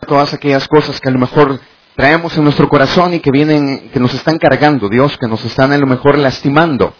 [0.00, 1.60] Todas aquellas cosas que a lo mejor
[1.96, 5.72] traemos en nuestro corazón y que vienen, que nos están cargando, Dios, que nos están
[5.72, 6.94] a lo mejor lastimando.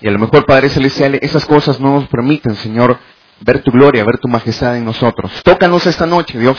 [0.00, 2.98] Y a lo mejor, Padre Celestial, esas cosas no nos permiten, Señor,
[3.40, 5.30] ver tu gloria, ver tu majestad en nosotros.
[5.44, 6.56] Tócanos esta noche, Dios.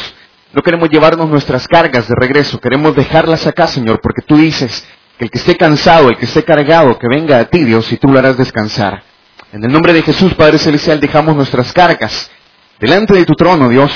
[0.53, 4.87] No queremos llevarnos nuestras cargas de regreso, queremos dejarlas acá, Señor, porque tú dices
[5.17, 7.98] que el que esté cansado, el que esté cargado, que venga a ti, Dios, y
[7.98, 9.03] tú lo harás descansar.
[9.51, 12.31] En el nombre de Jesús, Padre Celestial, dejamos nuestras cargas
[12.79, 13.91] delante de tu trono, Dios.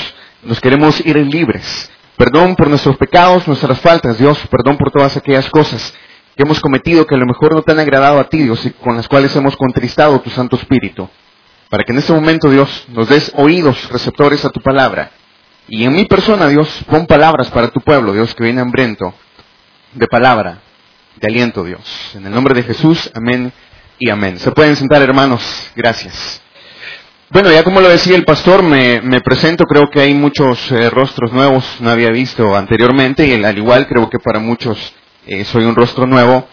[0.48, 1.90] Nos queremos ir libres.
[2.16, 4.38] Perdón por nuestros pecados, nuestras faltas, Dios.
[4.50, 5.92] Perdón por todas aquellas cosas
[6.34, 8.70] que hemos cometido que a lo mejor no te han agradado a ti, Dios, y
[8.70, 11.06] con las cuales hemos contristado tu Santo Espíritu.
[11.68, 15.10] Para que en este momento, Dios, nos des oídos receptores a tu palabra
[15.68, 19.12] y en mi persona, Dios, pon palabras para tu pueblo, Dios, que viene hambriento
[19.92, 20.60] de palabra,
[21.16, 21.82] de aliento, Dios.
[22.14, 23.52] En el nombre de Jesús, amén
[23.98, 24.38] y amén.
[24.38, 25.42] Se pueden sentar, hermanos.
[25.76, 26.40] Gracias.
[27.30, 31.30] Bueno, ya como lo decía el pastor, me, presento, creo que hay muchos eh, rostros
[31.30, 34.94] nuevos, no había visto anteriormente, y al igual creo que para muchos
[35.26, 36.48] eh, soy un rostro nuevo.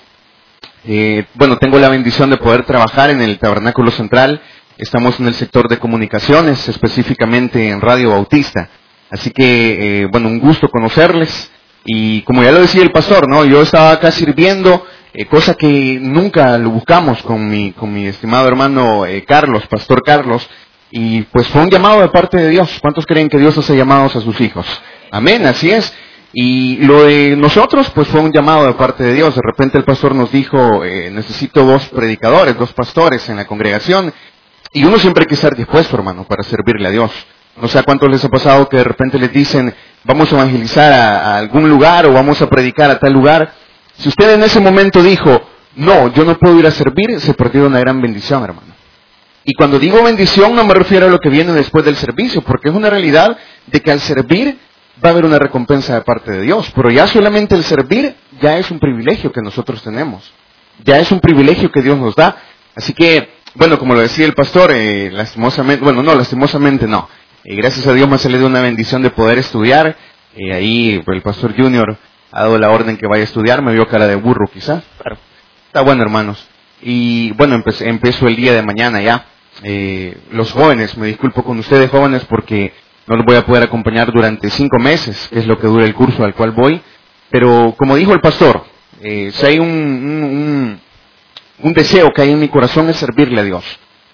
[0.85, 4.41] Eh, bueno, tengo la bendición de poder trabajar en el Tabernáculo Central,
[4.77, 8.69] estamos en el sector de comunicaciones, específicamente en Radio Bautista.
[9.09, 11.51] Así que, bueno, un gusto conocerles.
[11.85, 13.45] Y como ya lo decía el pastor, ¿no?
[13.45, 14.85] Yo estaba acá sirviendo,
[15.29, 20.49] cosa que nunca lo buscamos con mi, con mi estimado hermano Carlos, pastor Carlos.
[20.91, 22.77] Y pues fue un llamado de parte de Dios.
[22.81, 24.65] ¿Cuántos creen que Dios hace llamados a sus hijos?
[25.11, 25.93] Amén, así es.
[26.33, 29.33] Y lo de nosotros, pues fue un llamado de parte de Dios.
[29.35, 34.13] De repente el pastor nos dijo, necesito dos predicadores, dos pastores en la congregación.
[34.73, 37.11] Y uno siempre hay que estar dispuesto, hermano, para servirle a Dios.
[37.55, 39.73] No sé a cuántos les ha pasado que de repente les dicen,
[40.03, 43.53] vamos a evangelizar a, algún lugar o vamos a predicar a tal lugar.
[43.97, 45.41] Si usted en ese momento dijo,
[45.77, 48.74] no, yo no puedo ir a servir, se perdió una gran bendición, hermano.
[49.47, 52.69] Y cuando digo bendición no me refiero a lo que viene después del servicio, porque
[52.69, 54.57] es una realidad de que al servir
[55.03, 56.71] va a haber una recompensa de parte de Dios.
[56.75, 60.33] Pero ya solamente el servir ya es un privilegio que nosotros tenemos.
[60.83, 62.35] Ya es un privilegio que Dios nos da.
[62.75, 67.07] Así que, bueno, como lo decía el pastor, eh, lastimosamente, bueno, no, lastimosamente no.
[67.43, 69.95] Y gracias a Dios me ha salido una bendición de poder estudiar.
[70.35, 71.97] Y ahí el pastor Junior
[72.31, 73.61] ha dado la orden que vaya a estudiar.
[73.61, 74.83] Me vio cara de burro quizás.
[75.67, 76.43] Está bueno, hermanos.
[76.81, 79.25] Y bueno, empecé, empiezo el día de mañana ya.
[79.63, 82.73] Eh, los jóvenes, me disculpo con ustedes jóvenes porque
[83.07, 85.93] no los voy a poder acompañar durante cinco meses, que es lo que dura el
[85.93, 86.81] curso al cual voy.
[87.29, 88.63] Pero como dijo el pastor,
[89.01, 90.79] eh, si hay un,
[91.59, 93.63] un, deseo que hay en mi corazón es servirle a Dios.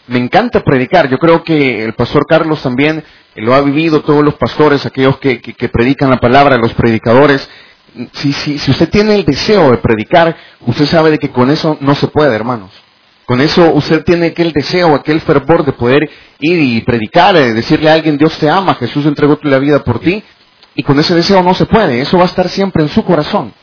[0.07, 1.09] Me encanta predicar.
[1.09, 3.03] Yo creo que el pastor Carlos también
[3.35, 7.47] lo ha vivido todos los pastores, aquellos que, predican la palabra, los predicadores.
[8.13, 11.77] Si, si, si usted tiene el deseo de predicar, usted sabe de que con eso
[11.81, 12.71] no se puede, hermanos.
[13.31, 16.01] Con eso usted tiene aquel deseo, aquel fervor de poder
[16.41, 19.99] ir y predicar, de decirle a alguien, Dios te ama, Jesús entregó la vida por
[20.01, 20.21] ti.
[20.75, 23.53] Y con ese deseo no se puede, eso va a estar siempre en su corazón.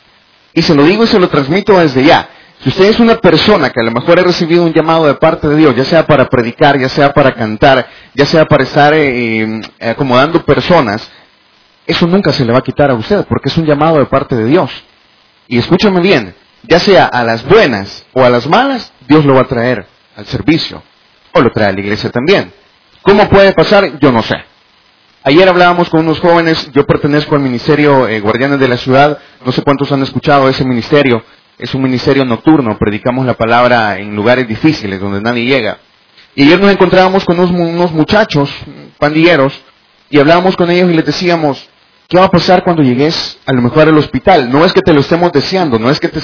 [0.55, 2.31] Y se lo digo y se lo transmito desde ya.
[2.63, 5.47] Si usted es una persona que a lo mejor ha recibido un llamado de parte
[5.47, 9.43] de Dios, ya sea para predicar, ya sea para cantar, ya sea para estar eh,
[9.43, 11.07] eh, acomodando personas,
[11.87, 14.35] eso nunca se le va a quitar a usted, porque es un llamado de parte
[14.35, 14.71] de Dios.
[15.47, 19.43] Y escúchame bien, ya sea a las buenas o a las malas, Dios lo va
[19.43, 19.87] a traer
[20.17, 20.83] al servicio,
[21.33, 22.53] o lo trae a la iglesia también.
[23.03, 23.99] ¿Cómo puede pasar?
[24.01, 24.37] Yo no sé.
[25.25, 29.53] Ayer hablábamos con unos jóvenes, yo pertenezco al Ministerio eh, Guardianes de la Ciudad, no
[29.53, 31.23] sé cuántos han escuchado ese ministerio,
[31.59, 35.79] es un ministerio nocturno, predicamos la palabra en lugares difíciles donde nadie llega.
[36.35, 38.49] Y ayer nos encontrábamos con unos, muchachos,
[38.99, 39.61] pandilleros,
[40.09, 41.69] y hablábamos con ellos y les decíamos,
[42.09, 44.51] ¿qué va a pasar cuando llegues a lo mejor al hospital?
[44.51, 46.21] No es que te lo estemos deseando, no es que te,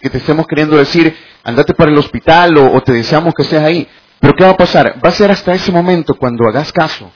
[0.00, 3.88] estemos queriendo decir, andate para el hospital o, o te deseamos que estés ahí.
[4.18, 4.96] Pero ¿qué va a pasar?
[5.04, 7.10] Va a ser hasta ese momento cuando hagas caso,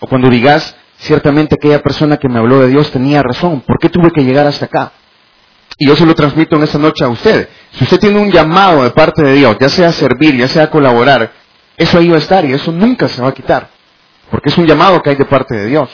[0.00, 3.88] o cuando digas, ciertamente aquella persona que me habló de Dios tenía razón, ¿por qué
[3.88, 4.92] tuve que llegar hasta acá?
[5.78, 7.48] Y yo se lo transmito en esta noche a usted.
[7.72, 11.32] Si usted tiene un llamado de parte de Dios, ya sea servir, ya sea colaborar,
[11.76, 13.70] eso ahí va a estar y eso nunca se va a quitar.
[14.30, 15.88] Porque es un llamado que hay de parte de Dios.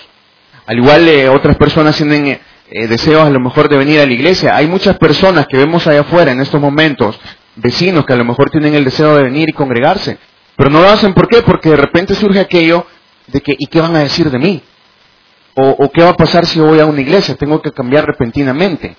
[0.66, 2.26] Al igual eh, otras personas tienen
[2.68, 4.56] eh, deseos a lo mejor de venir a la iglesia.
[4.56, 7.18] Hay muchas personas que vemos allá afuera en estos momentos,
[7.54, 10.18] vecinos que a lo mejor tienen el deseo de venir y congregarse.
[10.56, 11.42] Pero no lo hacen, ¿por qué?
[11.42, 12.86] Porque de repente surge aquello
[13.28, 14.62] de que, ¿y qué van a decir de mí?
[15.58, 17.34] O, qué va a pasar si voy a una iglesia?
[17.34, 18.94] Tengo que cambiar repentinamente.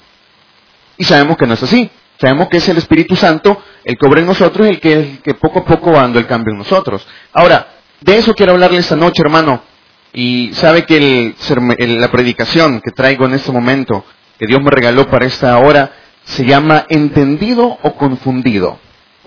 [0.98, 1.90] Y sabemos que no es así.
[2.20, 5.20] Sabemos que es el Espíritu Santo el que obra en nosotros y el que, el
[5.20, 7.06] que poco a poco va dando el cambio en nosotros.
[7.32, 7.68] Ahora,
[8.02, 9.62] de eso quiero hablarle esta noche, hermano.
[10.20, 11.36] Y sabe que
[11.78, 14.04] la predicación que traigo en este momento,
[14.40, 15.92] que Dios me regaló para esta hora,
[16.24, 18.80] se llama entendido o confundido.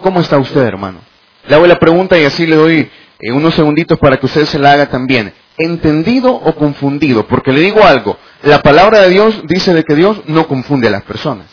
[0.03, 0.99] ¿Cómo está usted, hermano?
[1.47, 2.91] Le hago la pregunta y así le doy
[3.21, 5.33] eh, unos segunditos para que usted se la haga también.
[5.59, 7.25] ¿Entendido o confundido?
[7.29, 10.91] Porque le digo algo, la palabra de Dios dice de que Dios no confunde a
[10.91, 11.47] las personas.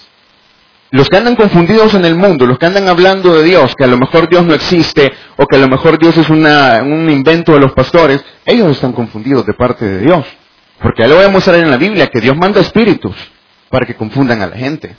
[0.90, 3.88] Los que andan confundidos en el mundo, los que andan hablando de Dios, que a
[3.88, 7.60] lo mejor Dios no existe o que a lo mejor Dios es un invento de
[7.60, 10.26] los pastores, ellos están confundidos de parte de Dios.
[10.82, 13.16] Porque ya lo voy a mostrar en la Biblia, que Dios manda espíritus
[13.70, 14.96] para que confundan a la gente.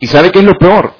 [0.00, 0.94] ¿Y sabe qué es lo peor?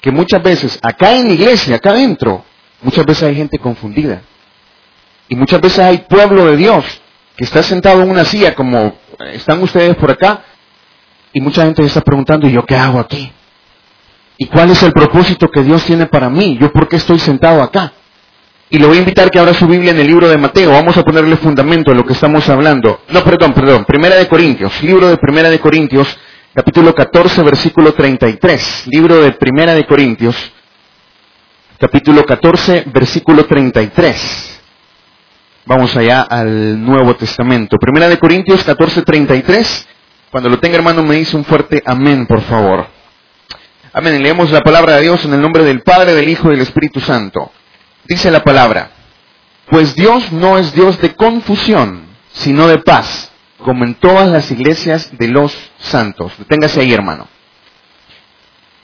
[0.00, 2.44] Que muchas veces, acá en la iglesia, acá adentro,
[2.82, 4.20] muchas veces hay gente confundida.
[5.28, 6.84] Y muchas veces hay pueblo de Dios
[7.36, 8.94] que está sentado en una silla como
[9.32, 10.42] están ustedes por acá
[11.36, 13.30] y mucha gente está preguntando, ¿y yo qué hago aquí?
[14.38, 16.56] ¿Y cuál es el propósito que Dios tiene para mí?
[16.58, 17.92] ¿Yo por qué estoy sentado acá?
[18.70, 20.72] Y le voy a invitar que abra su Biblia en el libro de Mateo.
[20.72, 23.02] Vamos a ponerle fundamento a lo que estamos hablando.
[23.10, 23.84] No, perdón, perdón.
[23.84, 24.82] Primera de Corintios.
[24.82, 26.08] Libro de Primera de Corintios,
[26.54, 28.84] capítulo 14, versículo 33.
[28.86, 30.34] Libro de Primera de Corintios,
[31.78, 34.62] capítulo 14, versículo 33.
[35.66, 37.76] Vamos allá al Nuevo Testamento.
[37.76, 39.88] Primera de Corintios 14, 33.
[40.36, 42.86] Cuando lo tenga hermano me dice un fuerte amén, por favor.
[43.90, 44.22] Amén.
[44.22, 47.00] Leemos la palabra de Dios en el nombre del Padre, del Hijo y del Espíritu
[47.00, 47.50] Santo.
[48.04, 48.90] Dice la palabra,
[49.70, 52.02] pues Dios no es Dios de confusión,
[52.34, 53.32] sino de paz,
[53.64, 56.34] como en todas las iglesias de los santos.
[56.36, 57.26] Deténgase ahí, hermano.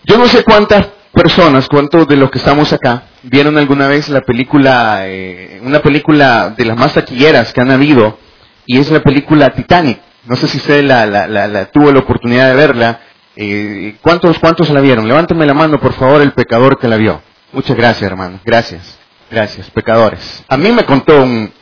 [0.04, 4.22] Yo no sé cuántas personas, cuántos de los que estamos acá, vieron alguna vez la
[4.22, 8.18] película, eh, una película de las más taquilleras que han habido,
[8.64, 10.00] y es la película Titanic.
[10.24, 13.00] No sé si usted la, tuvo la oportunidad de verla.
[13.34, 15.08] Eh, ¿Cuántos, cuántos la vieron?
[15.08, 17.22] Levánteme la mano, por favor, el pecador que la vio.
[17.52, 18.40] Muchas gracias, hermano.
[18.44, 18.98] Gracias.
[19.30, 20.44] Gracias, pecadores.
[20.46, 21.52] A mí me contó un,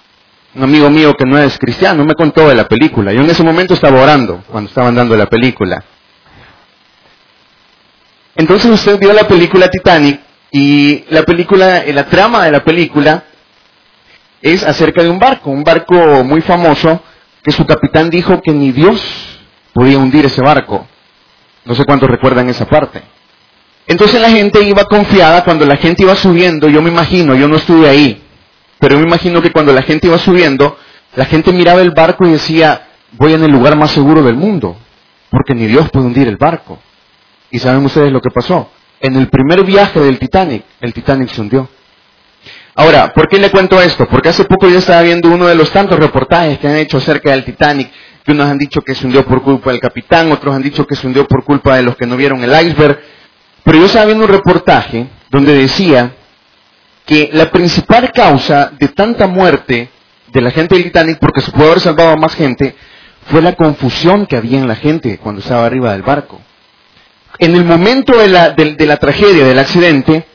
[0.61, 3.12] amigo mío que no es cristiano, me contó de la película.
[3.12, 5.83] Yo en ese momento estaba orando cuando estaban dando la película.
[8.35, 10.21] Entonces usted vio la película Titanic
[10.51, 13.25] y la película, la trama de la película
[14.43, 17.01] es acerca de un barco, un barco muy famoso
[17.42, 19.00] que su capitán dijo que ni Dios
[19.72, 20.87] podía hundir ese barco.
[21.64, 23.02] No sé cuántos recuerdan esa parte.
[23.87, 27.56] Entonces la gente iba confiada cuando la gente iba subiendo, yo me imagino, yo no
[27.56, 28.22] estuve ahí,
[28.78, 30.76] pero me imagino que cuando la gente iba subiendo,
[31.16, 34.76] la gente miraba el barco y decía, voy en el lugar más seguro del mundo,
[35.28, 36.78] porque ni Dios puede hundir el barco.
[37.50, 38.70] ¿Y saben ustedes lo que pasó?
[39.00, 41.69] En el primer viaje del Titanic, el Titanic se hundió.
[42.81, 44.09] Ahora, ¿por qué le cuento esto?
[44.09, 47.32] Porque hace poco yo estaba viendo uno de los tantos reportajes que han hecho acerca
[47.32, 47.91] del Titanic,
[48.25, 50.97] que unos han dicho que se hundió por culpa del capitán, otros han dicho que
[50.97, 52.99] se hundió por culpa de los que no vieron el iceberg.
[53.65, 56.15] Pero yo estaba viendo un reportaje donde decía
[57.05, 59.91] que la principal causa de tanta muerte
[60.29, 62.75] de la gente del Titanic, porque se pudo haber salvado a más gente,
[63.26, 66.41] fue la confusión que había en la gente cuando estaba arriba del barco.
[67.41, 70.30] En el momento de la, de la tragedia, del accidente,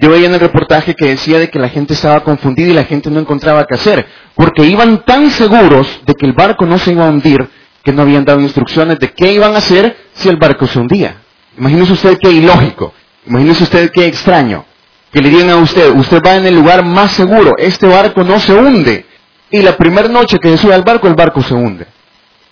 [0.00, 2.84] yo veía en el reportaje que decía de que la gente estaba confundida y la
[2.84, 6.92] gente no encontraba qué hacer, porque iban tan seguros de que el barco no se
[6.92, 7.48] iba a hundir
[7.82, 11.16] que no habían dado instrucciones de qué iban a hacer si el barco se hundía.
[11.56, 12.92] Imagínese usted qué ilógico,
[13.26, 14.64] imagínese usted qué extraño,
[15.10, 18.38] que le digan a usted, usted va en el lugar más seguro, este barco no
[18.38, 19.06] se hunde,
[19.50, 21.86] y la primera noche que se sube al barco, el barco se hunde.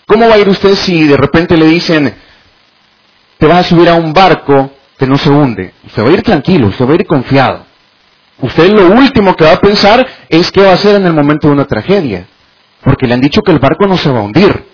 [0.07, 2.13] ¿Cómo va a ir usted si de repente le dicen,
[3.37, 5.73] te vas a subir a un barco que no se hunde.
[5.85, 7.65] Usted va a ir tranquilo, usted va a ir confiado.
[8.39, 11.47] Usted lo último que va a pensar es qué va a hacer en el momento
[11.47, 12.27] de una tragedia.
[12.83, 14.65] Porque le han dicho que el barco no se va a hundir.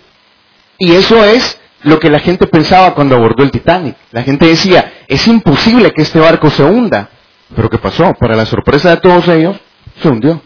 [0.78, 3.96] Y eso es lo que la gente pensaba cuando abordó el Titanic.
[4.10, 7.08] La gente decía, es imposible que este barco se hunda.
[7.54, 8.14] Pero ¿qué pasó?
[8.14, 9.56] Para la sorpresa de todos ellos,
[10.02, 10.40] se hundió.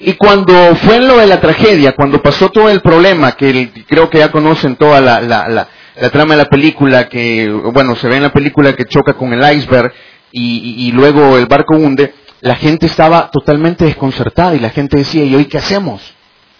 [0.00, 4.18] Y cuando fue lo de la tragedia, cuando pasó todo el problema, que creo que
[4.18, 5.68] ya conocen toda la, la
[6.10, 9.56] trama de la película que, bueno, se ve en la película que choca con el
[9.56, 9.92] iceberg
[10.30, 15.34] y, luego el barco hunde, la gente estaba totalmente desconcertada y la gente decía, ¿y
[15.34, 16.00] hoy qué hacemos?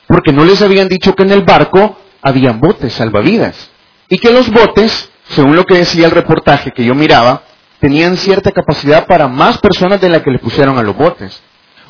[0.07, 3.71] Porque no les habían dicho que en el barco habían botes salvavidas
[4.09, 7.43] y que los botes, según lo que decía el reportaje que yo miraba,
[7.79, 11.41] tenían cierta capacidad para más personas de la que le pusieron a los botes.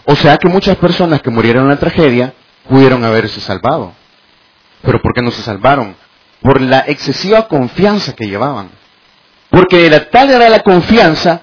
[0.05, 2.35] O sea que muchas personas que murieron en la tragedia
[2.69, 3.93] pudieron haberse salvado.
[4.83, 5.97] Pero ¿por qué no se salvaron?
[6.42, 8.71] Por la excesiva confianza que llevaban.
[9.50, 11.42] Porque era tal era la confianza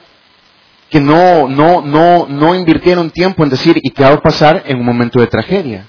[0.90, 4.78] que no, no, no, no invirtieron tiempo en decir, ¿y qué va a pasar en
[4.78, 5.88] un momento de tragedia?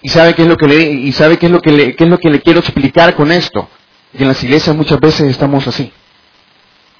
[0.00, 2.04] Y sabe qué es lo que le, y sabe qué es lo que le, qué
[2.04, 3.68] es lo que le quiero explicar con esto.
[4.12, 5.92] Y en las iglesias muchas veces estamos así.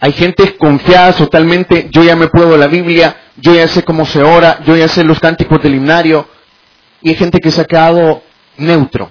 [0.00, 4.22] Hay gente confiada totalmente, yo ya me puedo la Biblia, yo ya sé cómo se
[4.22, 6.28] ora, yo ya sé los cánticos del himnario.
[7.00, 8.22] Y hay gente que se ha quedado
[8.56, 9.10] neutro.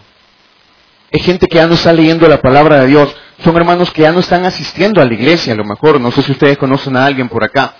[1.13, 3.15] Hay gente que ya no está leyendo la palabra de Dios.
[3.43, 6.01] Son hermanos que ya no están asistiendo a la iglesia, a lo mejor.
[6.01, 7.75] No sé si ustedes conocen a alguien por acá.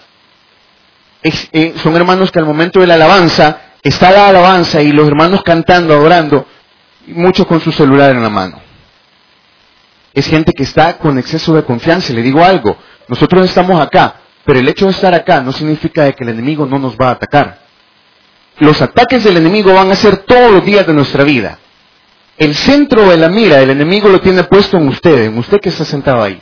[1.24, 5.42] Eh, son hermanos que al momento de la alabanza, está la alabanza y los hermanos
[5.42, 6.46] cantando, adorando,
[7.08, 8.62] muchos con su celular en la mano.
[10.14, 12.14] Es gente que está con exceso de confianza.
[12.14, 16.24] Le digo algo, nosotros estamos acá, pero el hecho de estar acá no significa que
[16.24, 17.64] el enemigo no nos va a atacar.
[18.60, 21.58] Los ataques del enemigo van a ser todos los días de nuestra vida.
[22.38, 25.70] El centro de la mira del enemigo lo tiene puesto en usted, en usted que
[25.70, 26.42] está sentado ahí.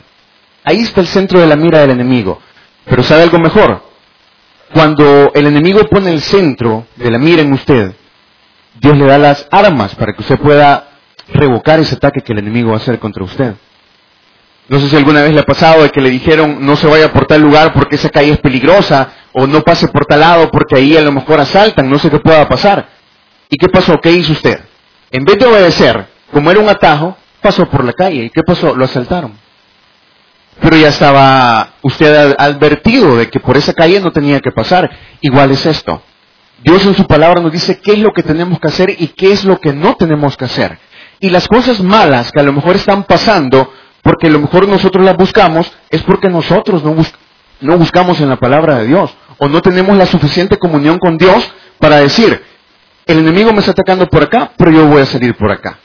[0.64, 2.40] Ahí está el centro de la mira del enemigo.
[2.86, 3.82] Pero ¿sabe algo mejor?
[4.72, 7.92] Cuando el enemigo pone el centro de la mira en usted,
[8.80, 10.88] Dios le da las armas para que usted pueda
[11.28, 13.54] revocar ese ataque que el enemigo va a hacer contra usted.
[14.68, 17.12] No sé si alguna vez le ha pasado de que le dijeron no se vaya
[17.12, 20.76] por tal lugar porque esa calle es peligrosa o no pase por tal lado porque
[20.76, 22.88] ahí a lo mejor asaltan, no sé qué pueda pasar.
[23.50, 23.98] ¿Y qué pasó?
[24.00, 24.58] ¿Qué hizo usted?
[25.12, 28.24] En vez de obedecer, como era un atajo, pasó por la calle.
[28.24, 28.74] ¿Y qué pasó?
[28.74, 29.32] Lo asaltaron.
[30.60, 34.90] Pero ya estaba usted advertido de que por esa calle no tenía que pasar.
[35.20, 36.02] Igual es esto.
[36.64, 39.32] Dios en su palabra nos dice qué es lo que tenemos que hacer y qué
[39.32, 40.78] es lo que no tenemos que hacer.
[41.20, 45.04] Y las cosas malas que a lo mejor están pasando, porque a lo mejor nosotros
[45.04, 46.96] las buscamos, es porque nosotros no,
[47.60, 49.12] no buscamos en la palabra de Dios.
[49.38, 52.40] O no tenemos la suficiente comunión con Dios para decir,
[53.06, 55.78] el enemigo me está atacando por acá, pero yo voy a salir por acá.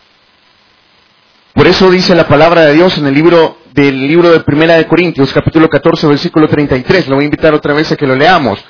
[1.53, 4.87] Por eso dice la palabra de Dios en el libro del libro de Primera de
[4.87, 7.07] Corintios, capítulo 14, versículo 33.
[7.07, 8.63] Lo voy a invitar otra vez a que lo leamos.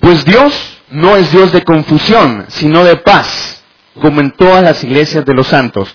[0.00, 3.62] Pues Dios no es Dios de confusión, sino de paz,
[4.00, 5.94] como en todas las iglesias de los santos.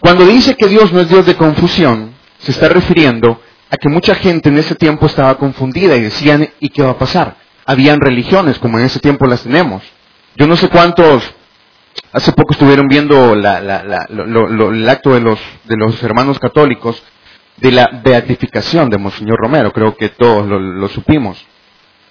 [0.00, 4.14] Cuando dice que Dios no es Dios de confusión, se está refiriendo a que mucha
[4.14, 7.36] gente en ese tiempo estaba confundida y decían, ¿y qué va a pasar?
[7.66, 9.82] Habían religiones como en ese tiempo las tenemos.
[10.38, 11.34] Yo no sé cuántos
[12.12, 17.02] Hace poco estuvieron viendo el acto de los, de los hermanos católicos
[17.58, 21.44] de la beatificación de Monseñor Romero, creo que todos lo, supimos.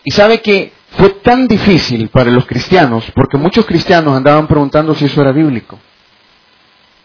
[0.03, 5.05] Y sabe que fue tan difícil para los cristianos, porque muchos cristianos andaban preguntando si
[5.05, 5.79] eso era bíblico.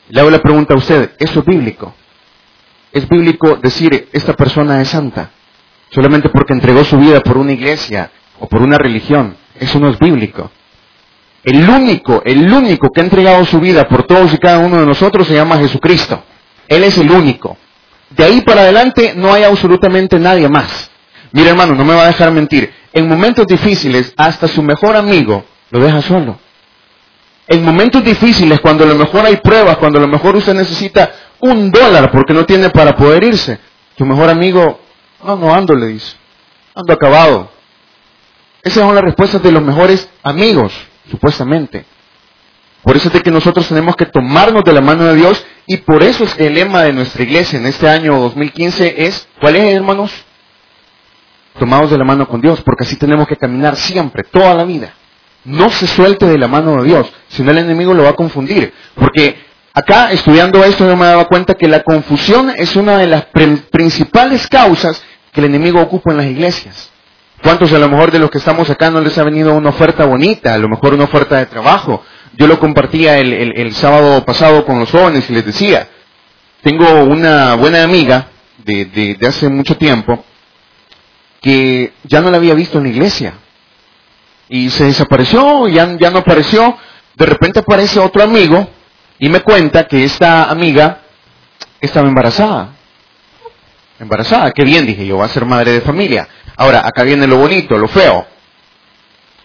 [0.09, 1.95] Le hago la pregunta a usted, ¿eso es bíblico?
[2.93, 5.31] ¿Es bíblico decir, esta persona es santa?
[5.91, 9.37] Solamente porque entregó su vida por una iglesia o por una religión.
[9.59, 10.50] Eso no es bíblico.
[11.44, 14.87] El único, el único que ha entregado su vida por todos y cada uno de
[14.87, 16.22] nosotros se llama Jesucristo.
[16.68, 17.56] Él es el único.
[18.11, 20.90] De ahí para adelante no hay absolutamente nadie más.
[21.32, 22.72] Mira hermano, no me va a dejar mentir.
[22.92, 26.38] En momentos difíciles, hasta su mejor amigo lo deja solo.
[27.49, 31.11] En momentos difíciles, cuando a lo mejor hay pruebas, cuando a lo mejor usted necesita
[31.40, 33.58] un dólar porque no tiene para poder irse,
[33.99, 34.78] su mejor amigo,
[35.25, 36.14] no, no ando, le dice.
[36.75, 37.50] Ando acabado.
[38.62, 40.72] Esas son las respuestas de los mejores amigos
[41.11, 41.85] supuestamente.
[42.82, 45.78] Por eso es de que nosotros tenemos que tomarnos de la mano de Dios y
[45.78, 49.75] por eso es el lema de nuestra iglesia en este año 2015 es, ¿cuál es,
[49.75, 50.12] hermanos?
[51.59, 54.94] Tomados de la mano con Dios, porque así tenemos que caminar siempre, toda la vida.
[55.44, 58.16] No se suelte de la mano de Dios, si no el enemigo lo va a
[58.16, 58.73] confundir.
[58.94, 59.37] Porque
[59.73, 63.26] acá, estudiando esto, yo me daba cuenta que la confusión es una de las
[63.71, 66.91] principales causas que el enemigo ocupa en las iglesias.
[67.42, 70.04] ¿Cuántos a lo mejor de los que estamos acá no les ha venido una oferta
[70.04, 72.04] bonita, a lo mejor una oferta de trabajo?
[72.34, 75.88] Yo lo compartía el, sábado pasado con los jóvenes y les decía,
[76.62, 78.28] tengo una buena amiga
[78.64, 80.25] de, hace mucho tiempo
[81.40, 83.34] que ya no la había visto en la iglesia
[84.49, 86.78] y se desapareció, ya, ya no apareció,
[87.16, 88.68] de repente aparece otro amigo
[89.18, 91.00] y me cuenta que esta amiga
[91.80, 92.76] estaba embarazada.
[93.99, 96.28] Embarazada, qué bien, dije yo, va a ser madre de familia.
[96.62, 98.25] Ahora, acá viene lo bonito, lo feo.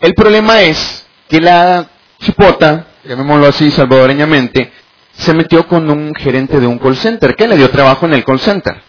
[0.02, 4.72] El problema es que la chipota, llamémoslo así salvadoreñamente,
[5.14, 8.24] se metió con un gerente de un call center, que le dio trabajo en el
[8.24, 8.80] call center.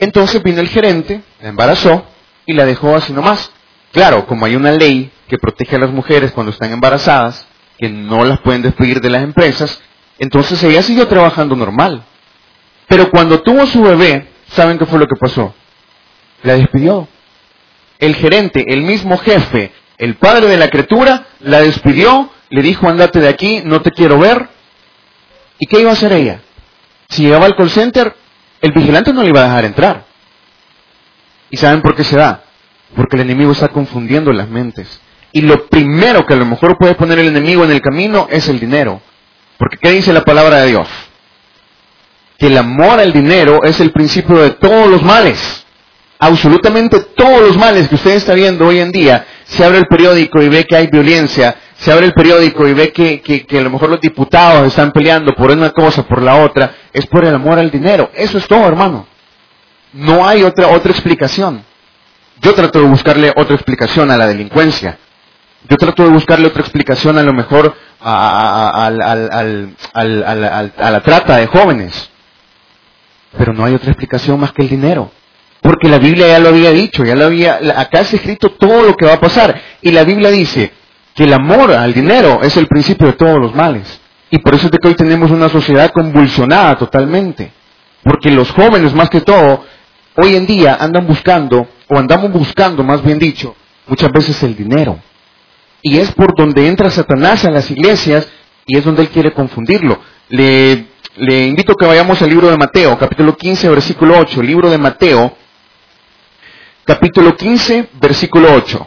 [0.00, 2.04] Entonces vino el gerente, la embarazó
[2.44, 3.52] y la dejó así nomás.
[3.92, 7.46] Claro, como hay una ley que protege a las mujeres cuando están embarazadas,
[7.78, 9.80] que no las pueden despedir de las empresas,
[10.18, 12.02] entonces ella siguió trabajando normal.
[12.88, 15.54] Pero cuando tuvo su bebé, ¿saben qué fue lo que pasó?
[16.46, 17.08] La despidió.
[17.98, 23.20] El gerente, el mismo jefe, el padre de la criatura, la despidió, le dijo, andate
[23.20, 24.48] de aquí, no te quiero ver.
[25.58, 26.40] ¿Y qué iba a hacer ella?
[27.08, 28.14] Si llegaba al call center,
[28.60, 30.04] el vigilante no le iba a dejar entrar.
[31.50, 32.44] ¿Y saben por qué se da?
[32.94, 35.00] Porque el enemigo está confundiendo las mentes.
[35.32, 38.48] Y lo primero que a lo mejor puede poner el enemigo en el camino es
[38.48, 39.00] el dinero.
[39.58, 40.88] Porque ¿qué dice la palabra de Dios?
[42.38, 45.65] Que el amor al dinero es el principio de todos los males.
[46.18, 50.42] Absolutamente todos los males que usted está viendo hoy en día, se abre el periódico
[50.42, 53.90] y ve que hay violencia, se abre el periódico y ve que, a lo mejor
[53.90, 57.70] los diputados están peleando por una cosa, por la otra, es por el amor al
[57.70, 58.10] dinero.
[58.14, 59.06] Eso es todo, hermano.
[59.92, 61.62] No hay otra, otra explicación.
[62.40, 64.98] Yo trato de buscarle otra explicación a la delincuencia.
[65.68, 68.90] Yo trato de buscarle otra explicación a lo mejor a,
[70.78, 72.10] la trata de jóvenes.
[73.36, 75.10] Pero no hay otra explicación más que el dinero.
[75.66, 78.94] Porque la Biblia ya lo había dicho, ya lo había, acá está escrito todo lo
[78.94, 79.60] que va a pasar.
[79.82, 80.72] Y la Biblia dice
[81.12, 84.00] que el amor al dinero es el principio de todos los males.
[84.30, 87.50] Y por eso es que hoy tenemos una sociedad convulsionada totalmente.
[88.04, 89.64] Porque los jóvenes, más que todo,
[90.14, 93.56] hoy en día andan buscando, o andamos buscando, más bien dicho,
[93.88, 95.00] muchas veces el dinero.
[95.82, 98.28] Y es por donde entra Satanás a las iglesias
[98.66, 99.98] y es donde él quiere confundirlo.
[100.28, 104.42] Le, le invito a que vayamos al libro de Mateo, capítulo 15, versículo 8.
[104.42, 105.36] El libro de Mateo,
[106.86, 108.86] capítulo 15, versículo 8.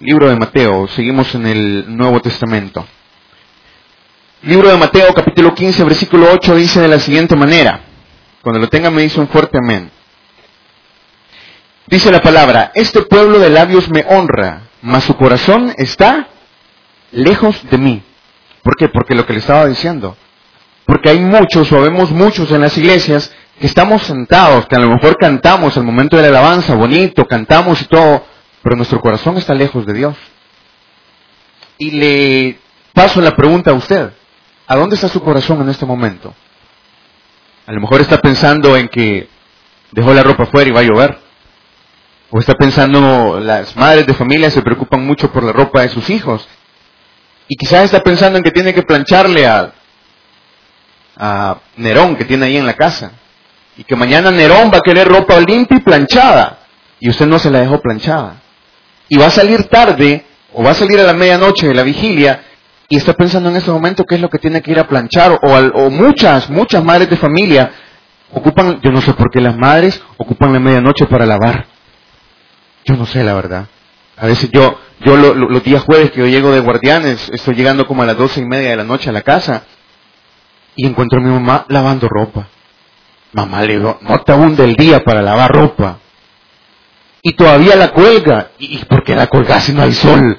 [0.00, 2.86] Libro de Mateo, seguimos en el Nuevo Testamento.
[4.42, 7.80] Libro de Mateo, capítulo 15, versículo 8 dice de la siguiente manera.
[8.42, 9.90] Cuando lo tenga me dice un fuerte amén.
[11.86, 16.28] Dice la palabra, este pueblo de labios me honra, mas su corazón está
[17.10, 18.02] lejos de mí.
[18.62, 18.90] ¿Por qué?
[18.90, 20.14] Porque lo que le estaba diciendo.
[20.84, 24.90] Porque hay muchos, o vemos muchos en las iglesias, que estamos sentados, que a lo
[24.90, 28.24] mejor cantamos el momento de la alabanza, bonito, cantamos y todo,
[28.62, 30.16] pero nuestro corazón está lejos de Dios.
[31.78, 32.58] Y le
[32.92, 34.10] paso la pregunta a usted,
[34.66, 36.34] ¿a dónde está su corazón en este momento?
[37.66, 39.28] A lo mejor está pensando en que
[39.92, 41.18] dejó la ropa afuera y va a llover.
[42.30, 46.10] O está pensando, las madres de familia se preocupan mucho por la ropa de sus
[46.10, 46.46] hijos.
[47.48, 49.72] Y quizás está pensando en que tiene que plancharle a,
[51.16, 53.12] a Nerón que tiene ahí en la casa.
[53.78, 56.58] Y que mañana Nerón va a querer ropa limpia y planchada.
[57.00, 58.42] Y usted no se la dejó planchada.
[59.08, 62.42] Y va a salir tarde, o va a salir a la medianoche de la vigilia,
[62.88, 65.38] y está pensando en ese momento qué es lo que tiene que ir a planchar.
[65.42, 67.70] O, o muchas, muchas madres de familia
[68.32, 71.66] ocupan, yo no sé por qué las madres ocupan la medianoche para lavar.
[72.84, 73.66] Yo no sé la verdad.
[74.16, 78.02] A veces yo, yo los días jueves que yo llego de guardianes, estoy llegando como
[78.02, 79.62] a las doce y media de la noche a la casa
[80.74, 82.48] y encuentro a mi mamá lavando ropa.
[83.32, 85.98] Mamá le digo, no te abunde el día para lavar ropa.
[87.22, 88.52] Y todavía la cuelga.
[88.58, 90.38] ¿Y por qué la colgas si no hay sol?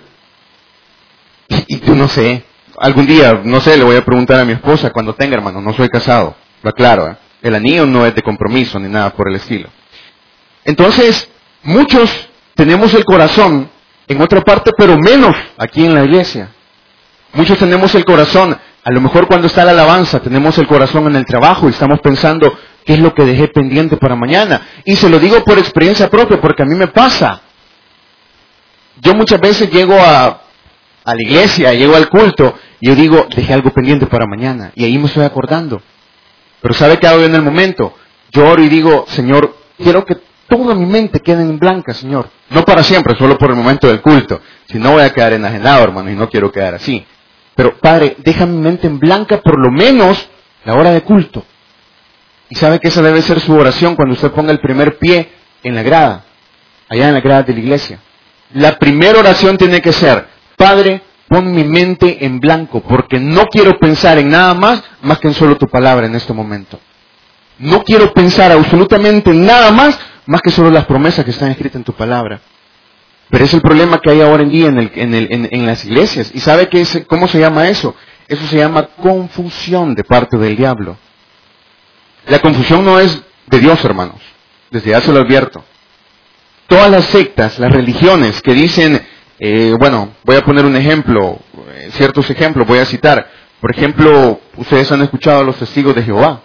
[1.47, 2.43] Y, tú no sé.
[2.79, 5.61] Algún día, no sé, le voy a preguntar a mi esposa cuando tenga hermano.
[5.61, 6.35] No soy casado.
[6.65, 7.17] Va claro, ¿eh?
[7.41, 9.69] El anillo no es de compromiso ni nada por el estilo.
[10.65, 11.29] Entonces,
[11.63, 13.69] muchos tenemos el corazón
[14.07, 16.49] en otra parte, pero menos aquí en la iglesia.
[17.33, 21.15] Muchos tenemos el corazón, a lo mejor cuando está la alabanza, tenemos el corazón en
[21.15, 22.51] el trabajo y estamos pensando,
[22.89, 24.65] ¿qué es lo que dejé pendiente para mañana?
[24.83, 27.39] Y se lo digo por experiencia propia, porque a mí me pasa.
[28.99, 30.41] Yo muchas veces llego a,
[31.05, 34.97] la iglesia, llego al culto, y yo digo, dejé algo pendiente para mañana, y ahí
[34.97, 35.79] me estoy acordando.
[36.63, 37.93] Pero ¿sabe qué hago en el momento?
[38.31, 42.27] Yo oro y digo, Señor, quiero que toda mi mente quede en blanca, Señor.
[42.49, 44.41] No para siempre, solo por el momento del culto.
[44.65, 47.05] Si no voy a quedar enajenado, hermano, y no quiero quedar así.
[47.53, 50.27] Pero, Padre, deja mi mente en blanca por lo menos
[50.65, 51.45] la hora de culto.
[52.49, 55.29] Y sabe que esa debe ser su oración cuando usted ponga el primer pie
[55.63, 56.25] en la grada,
[56.87, 57.99] allá en la grada de la iglesia.
[58.53, 63.77] La primera oración tiene que ser, Padre, pon mi mente en blanco, porque no quiero
[63.77, 66.79] pensar en nada más más que en solo tu palabra en este momento.
[67.59, 71.75] No quiero pensar absolutamente en nada más más que solo las promesas que están escritas
[71.75, 72.39] en tu palabra.
[73.29, 76.31] Pero es el problema que hay ahora en día en, las iglesias.
[76.33, 77.95] ¿Y sabe qué es, cómo se llama eso?
[78.27, 80.97] Eso se llama confusión de parte del diablo.
[82.27, 84.21] La confusión no es de Dios, hermanos.
[84.69, 85.63] Desde ya se lo advierto.
[86.67, 89.01] Todas las sectas, las religiones que dicen,
[89.39, 91.39] eh, bueno, voy a poner un ejemplo,
[91.73, 93.27] eh, ciertos ejemplos, voy a citar.
[93.59, 96.41] Por ejemplo, ustedes han escuchado a los testigos de Jehová.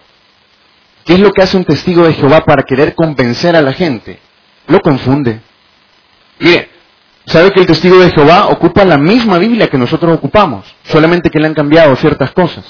[1.05, 4.19] ¿Qué es lo que hace un testigo de Jehová para querer convencer a la gente?
[4.67, 5.41] Lo confunde.
[6.39, 6.71] Mire,
[7.27, 10.65] ¿sabe que el testigo de Jehová ocupa la misma Biblia que nosotros ocupamos?
[10.85, 12.65] Solamente que le han cambiado ciertas cosas.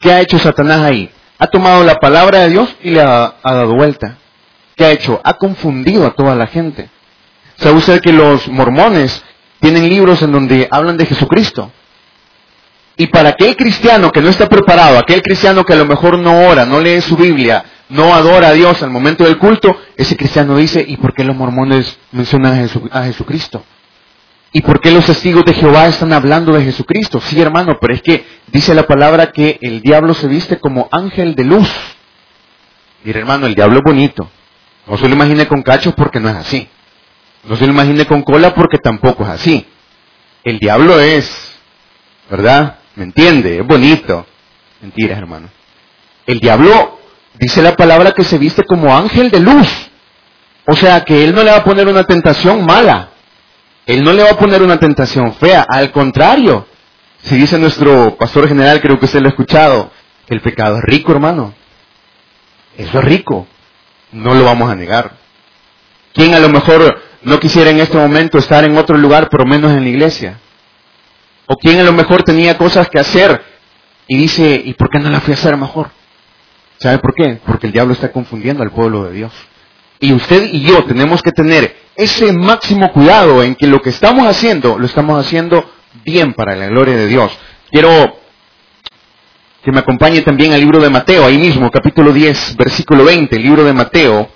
[0.00, 1.10] ¿Qué ha hecho Satanás ahí?
[1.44, 4.16] Ha tomado la palabra de Dios y le ha, dado vuelta.
[4.76, 5.20] ¿Qué ha hecho?
[5.22, 6.88] Ha confundido a toda la gente.
[7.56, 9.22] ¿Sabe usted que los mormones
[9.60, 11.70] tienen libros en donde hablan de Jesucristo?
[12.96, 16.48] Y para aquel cristiano que no está preparado, aquel cristiano que a lo mejor no
[16.48, 20.56] ora, no lee su Biblia, no adora a Dios al momento del culto, ese cristiano
[20.56, 23.62] dice, ¿y por qué los mormones mencionan a, Jesucristo?
[24.56, 27.20] ¿Y por qué los testigos de Jehová están hablando de Jesucristo?
[27.20, 31.34] Sí, hermano, pero es que dice la palabra que el diablo se viste como ángel
[31.34, 31.68] de luz.
[33.02, 34.30] Mire, hermano, el diablo es bonito.
[34.86, 36.68] No se lo imagine con cachos porque no es así.
[37.42, 39.66] No se lo imagine con cola porque tampoco es así.
[40.44, 41.58] El diablo es,
[42.30, 42.78] ¿verdad?
[42.94, 43.58] ¿Me entiende?
[43.58, 44.24] Es bonito.
[44.80, 45.48] Mentiras, hermano.
[46.26, 47.00] El diablo
[47.40, 49.90] dice la palabra que se viste como ángel de luz.
[50.64, 53.13] O sea que él no le va a poner una tentación mala.
[53.86, 56.66] Él no le va a poner una tentación fea, al contrario.
[57.22, 59.90] Si dice nuestro pastor general, creo que usted lo ha escuchado,
[60.28, 61.54] el pecado es rico, hermano.
[62.76, 63.46] Eso es rico.
[64.12, 65.12] No lo vamos a negar.
[66.12, 69.46] ¿Quién a lo mejor no quisiera en este momento estar en otro lugar, por lo
[69.46, 70.38] menos en la iglesia?
[71.46, 73.42] ¿O quién a lo mejor tenía cosas que hacer
[74.06, 75.90] y dice, ¿y por qué no la fui a hacer mejor?
[76.78, 77.40] ¿Sabe por qué?
[77.44, 79.32] Porque el diablo está confundiendo al pueblo de Dios.
[80.00, 84.26] Y usted y yo tenemos que tener ese máximo cuidado en que lo que estamos
[84.26, 85.64] haciendo, lo estamos haciendo
[86.04, 87.36] bien para la gloria de Dios.
[87.70, 88.18] Quiero
[89.62, 93.64] que me acompañe también al libro de Mateo, ahí mismo, capítulo 10, versículo 20, libro
[93.64, 94.28] de Mateo,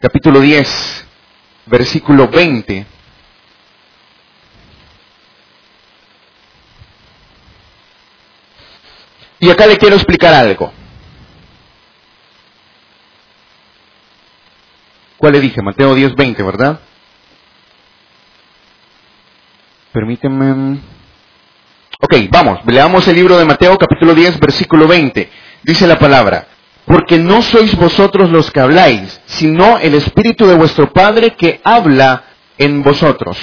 [0.00, 1.06] capítulo 10,
[1.66, 2.86] versículo 20.
[9.38, 10.72] Y acá le quiero explicar algo.
[15.16, 15.62] ¿Cuál le dije?
[15.62, 16.80] Mateo 10, 20, ¿verdad?
[19.96, 20.78] Permíteme.
[22.02, 25.30] Ok, vamos, leamos el libro de Mateo capítulo 10, versículo 20.
[25.62, 26.48] Dice la palabra,
[26.84, 32.24] porque no sois vosotros los que habláis, sino el Espíritu de vuestro Padre que habla
[32.58, 33.38] en vosotros.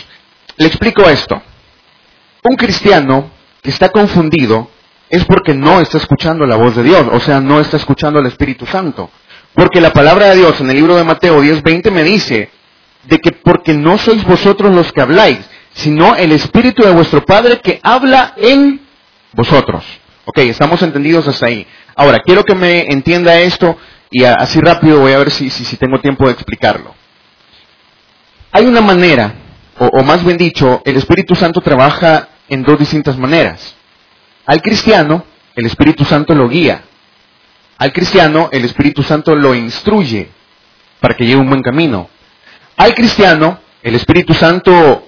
[0.57, 1.41] Le explico esto.
[2.43, 3.31] Un cristiano
[3.63, 4.69] que está confundido
[5.09, 8.27] es porque no está escuchando la voz de Dios, o sea, no está escuchando al
[8.27, 9.09] Espíritu Santo.
[9.55, 12.51] Porque la palabra de Dios en el libro de Mateo 10:20 me dice
[13.05, 15.39] de que porque no sois vosotros los que habláis,
[15.73, 18.81] sino el Espíritu de vuestro Padre que habla en
[19.33, 19.83] vosotros.
[20.25, 21.67] Ok, estamos entendidos hasta ahí.
[21.95, 23.77] Ahora, quiero que me entienda esto
[24.09, 26.93] y así rápido voy a ver si, si, tengo tiempo de explicarlo.
[28.51, 29.33] Hay una manera,
[29.79, 33.75] o, o más bien dicho, el Espíritu Santo trabaja en dos distintas maneras.
[34.45, 36.83] Al cristiano, el Espíritu Santo lo guía.
[37.77, 40.29] Al cristiano, el Espíritu Santo lo instruye
[40.99, 42.09] para que lleve un buen camino.
[42.77, 45.05] Al cristiano, el Espíritu Santo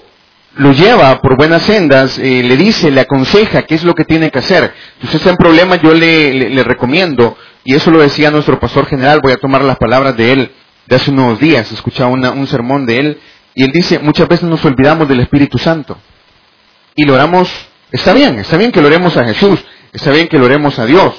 [0.56, 4.32] lo lleva por buenas sendas, eh, le dice, le aconseja qué es lo que tiene
[4.32, 4.74] que hacer.
[5.00, 9.20] Si usted está en problema, yo le, recomiendo, y eso lo decía nuestro pastor general,
[9.22, 10.52] voy a tomar las palabras de él
[10.88, 13.20] de hace unos días, escuchaba un sermón de él,
[13.54, 15.98] y él dice, muchas veces nos olvidamos del Espíritu Santo.
[16.96, 17.50] Y lo oramos,
[17.92, 19.60] está bien, está bien que lo oremos a Jesús,
[19.92, 21.16] está bien que lo oremos a Dios,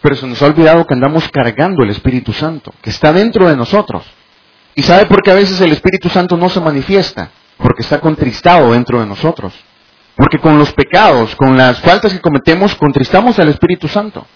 [0.00, 3.56] pero se nos ha olvidado que andamos cargando el Espíritu Santo, que está dentro de
[3.56, 4.04] nosotros.
[4.74, 7.30] ¿Y sabe por qué a veces el Espíritu Santo no se manifiesta?
[7.62, 9.52] Porque está contristado dentro de nosotros.
[10.16, 14.26] Porque con los pecados, con las faltas que cometemos, contristamos al Espíritu Santo.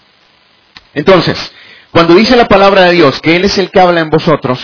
[0.93, 1.51] Entonces,
[1.91, 4.59] cuando dice la palabra de Dios que Él es el que habla en vosotros,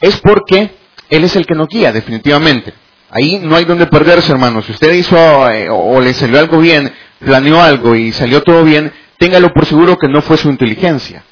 [0.00, 0.74] es porque
[1.10, 2.72] Él es el que nos guía, definitivamente.
[3.10, 4.64] Ahí no hay donde perderse, hermanos.
[4.64, 5.16] Si usted hizo
[5.50, 9.98] eh, o le salió algo bien, planeó algo y salió todo bien, téngalo por seguro
[9.98, 11.24] que no fue su inteligencia.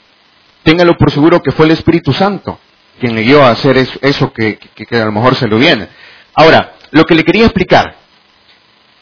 [0.62, 2.58] Téngalo por seguro que fue el Espíritu Santo
[3.02, 5.88] quien le dio a hacer eso, que, que, a lo mejor se lo viene.
[6.34, 7.96] Ahora, lo que le quería explicar,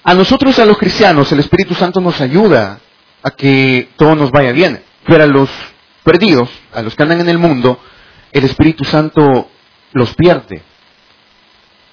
[0.02, 2.80] a nosotros, a los cristianos, el Espíritu Santo nos ayuda
[3.22, 5.50] a que todo nos vaya bien, pero a los
[6.02, 7.78] perdidos, a los que andan en el mundo,
[8.32, 9.48] el Espíritu Santo
[9.92, 10.62] los pierde.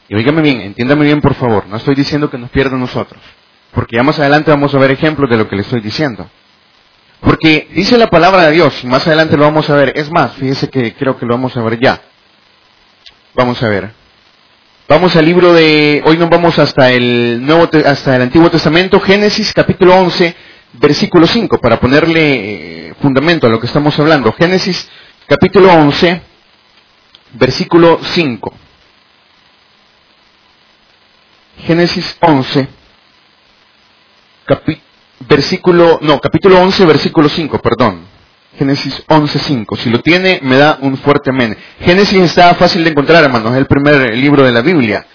[0.10, 3.22] Y oígame bien, entiéndame bien por favor, no estoy diciendo que nos pierda nosotros,
[3.74, 6.30] porque ya más adelante vamos a ver ejemplos de lo que le estoy diciendo.
[7.20, 10.34] Porque dice la palabra de Dios, y más adelante lo vamos a ver, es más,
[10.34, 12.02] fíjese que creo que lo vamos a ver ya.
[13.34, 14.07] Vamos a ver.
[14.90, 19.52] Vamos al libro de, hoy nos vamos hasta el Nuevo, hasta el Antiguo Testamento, Génesis
[19.52, 20.34] capítulo 11,
[20.74, 24.32] versículo 5, para ponerle eh, fundamento a lo que estamos hablando.
[24.32, 24.90] Génesis
[25.28, 26.22] capítulo 11,
[27.34, 28.54] versículo 5.
[31.66, 32.68] Génesis 11,
[35.28, 38.17] versículo, no, capítulo 11, versículo 5, perdón.
[38.58, 39.78] Génesis 11.5.
[39.78, 41.56] Si lo tiene, me da un fuerte amén.
[41.80, 43.52] Génesis está fácil de encontrar, hermanos.
[43.52, 45.06] Es el primer libro de la Biblia.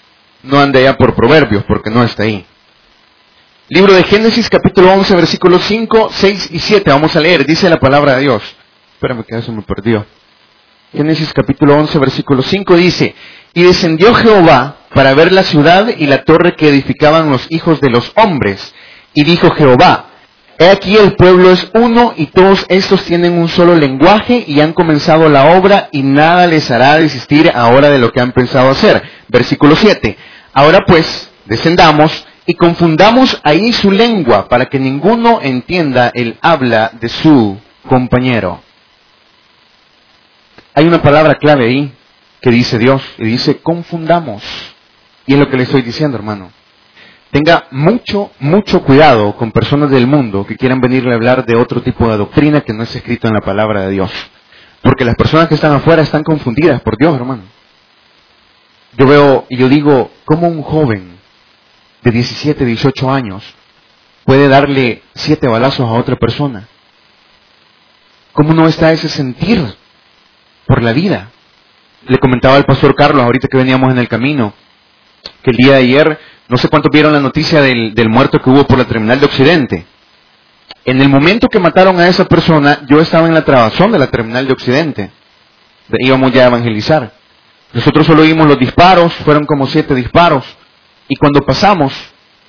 [0.43, 2.45] No ande ya por proverbios, porque no está ahí.
[3.69, 6.89] Libro de Génesis, capítulo 11, versículos 5, 6 y 7.
[6.91, 7.45] Vamos a leer.
[7.45, 8.43] Dice la palabra de Dios.
[8.93, 10.05] Espérame que eso me perdió.
[10.93, 13.15] Génesis capítulo 11, versículo 5 dice,
[13.53, 17.89] Y descendió Jehová para ver la ciudad y la torre que edificaban los hijos de
[17.89, 18.73] los hombres.
[19.13, 20.12] Y dijo Jehová,
[20.59, 24.73] He aquí el pueblo es uno y todos estos tienen un solo lenguaje y han
[24.73, 29.01] comenzado la obra y nada les hará desistir ahora de lo que han pensado hacer.
[29.27, 30.15] Versículo 7.
[30.53, 37.09] Ahora pues, descendamos y confundamos ahí su lengua para que ninguno entienda el habla de
[37.09, 38.61] su compañero.
[40.75, 41.93] Hay una palabra clave ahí
[42.41, 44.43] que dice Dios y dice confundamos.
[45.25, 46.51] Y es lo que le estoy diciendo, hermano.
[47.33, 51.81] Tenga mucho, mucho cuidado con personas del mundo que quieran venirle a hablar de otro
[51.81, 54.11] tipo de doctrina que no es escrito en la palabra de Dios.
[54.83, 57.41] Porque las personas que están afuera están confundidas por Dios, hermano.
[58.99, 61.17] Yo veo y yo digo, ¿cómo un joven
[62.03, 63.43] de 17, 18 años
[64.25, 66.67] puede darle siete balazos a otra persona?
[68.33, 69.59] ¿Cómo no está ese sentir
[70.67, 71.31] por la vida?
[72.05, 74.53] Le comentaba al pastor Carlos ahorita que veníamos en el camino,
[75.41, 76.19] que el día de ayer,
[76.53, 79.25] no sé cuántos vieron la noticia del, del muerto que hubo por la terminal de
[79.25, 79.87] Occidente.
[80.85, 84.05] En el momento que mataron a esa persona, yo estaba en la trabazón de la
[84.05, 85.09] terminal de Occidente.
[85.97, 87.11] Íbamos ya a evangelizar.
[87.73, 90.45] Nosotros solo oímos los disparos, fueron como siete disparos,
[91.07, 91.91] y cuando pasamos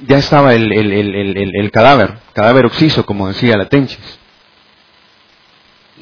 [0.00, 4.18] ya estaba el, el, cadáver, cadáver oxiso, como decía la Tenchis.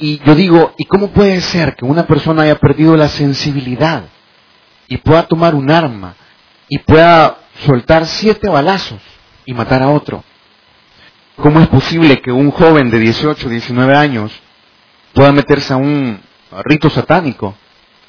[0.00, 4.06] Y yo digo, ¿y cómo puede ser que una persona haya perdido la sensibilidad
[4.88, 6.16] y pueda tomar un arma
[6.68, 9.00] y pueda soltar siete balazos
[9.44, 10.24] y matar a otro?
[11.36, 14.32] ¿Cómo es posible que un joven de 18, 19 años
[15.12, 16.20] pueda meterse a un
[16.64, 17.54] rito satánico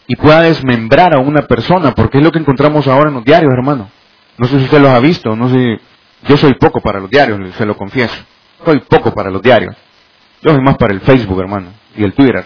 [0.07, 3.51] y pueda desmembrar a una persona, porque es lo que encontramos ahora en los diarios,
[3.53, 3.89] hermano.
[4.37, 5.79] No sé si usted los ha visto, no sé,
[6.27, 8.15] yo soy poco para los diarios, se lo confieso.
[8.65, 9.75] Soy poco para los diarios.
[10.41, 12.45] Yo soy más para el Facebook, hermano, y el Twitter.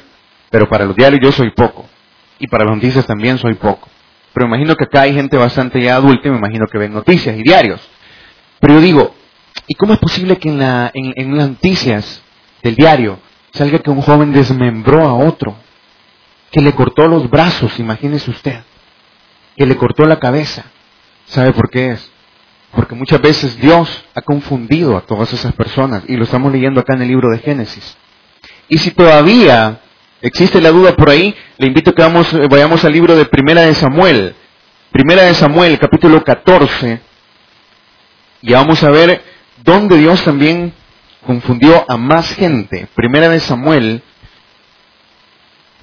[0.50, 1.86] Pero para los diarios yo soy poco.
[2.40, 3.88] Y para las noticias también soy poco.
[4.34, 7.38] Pero imagino que acá hay gente bastante ya adulta y me imagino que ven noticias
[7.38, 7.82] y diarios.
[8.60, 9.16] Pero yo digo,
[9.68, 10.62] ¿y cómo es posible que en,
[10.94, 12.22] en las noticias
[12.63, 13.20] del diario
[13.52, 15.56] salga que un joven desmembró a otro?
[16.52, 18.62] que le cortó los brazos, imagínese usted,
[19.56, 20.66] que le cortó la cabeza.
[21.26, 22.12] ¿Sabe por qué es?
[22.72, 26.94] Porque muchas veces Dios ha confundido a todas esas personas y lo estamos leyendo acá
[26.94, 27.98] en el libro de Génesis.
[28.70, 29.82] Y si todavía
[30.22, 33.62] existe la duda por ahí, le invito a que eh, vayamos al libro de Primera
[33.62, 34.36] de Samuel.
[34.92, 37.02] Primera de Samuel, capítulo 14.
[38.42, 39.22] Y vamos a ver
[39.64, 40.74] dónde Dios también
[41.26, 42.88] confundió a más gente.
[42.96, 44.02] Primera de Samuel,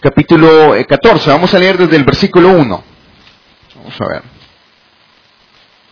[0.01, 1.31] capítulo 14.
[1.31, 2.85] Eh, Vamos a leer desde el versículo 1.
[3.77, 4.23] Vamos a ver.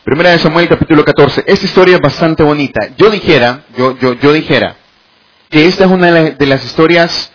[0.04, 1.44] Primera de Samuel, capítulo 14.
[1.46, 2.88] Esta historia es bastante bonita.
[2.96, 4.76] Yo dijera, yo, yo, yo dijera,
[5.48, 7.30] que esta es una de las historias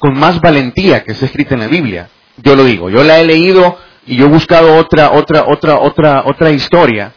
[0.00, 2.08] con más valentía que se escrita en la Biblia.
[2.38, 2.90] Yo lo digo.
[2.90, 7.12] Yo la he leído y yo he buscado otra, otra, otra, otra, otra historia.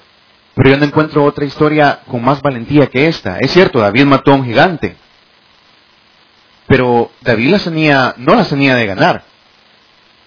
[0.54, 3.39] Pero yo no encuentro otra historia con más valentía que esta.
[3.39, 4.96] Es cierto, David mató a un gigante.
[6.67, 7.56] Pero David
[8.17, 9.24] no las tenía de ganar.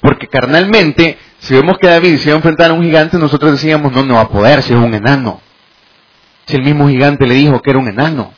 [0.01, 3.93] Porque carnalmente, si vemos que David se iba a enfrentar a un gigante, nosotros decíamos,
[3.93, 5.41] no, no va a poder, si es un enano.
[6.47, 8.33] Si el mismo gigante le dijo que era un enano.